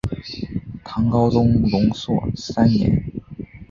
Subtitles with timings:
[0.83, 3.03] 唐高宗龙朔三年。